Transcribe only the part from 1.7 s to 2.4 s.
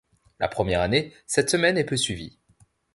est peu suivie.